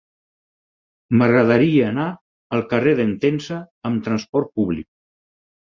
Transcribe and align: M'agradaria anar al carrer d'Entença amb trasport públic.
M'agradaria 1.19 1.85
anar 1.89 2.07
al 2.59 2.67
carrer 2.73 2.97
d'Entença 3.01 3.61
amb 3.93 4.05
trasport 4.11 4.53
públic. 4.59 4.91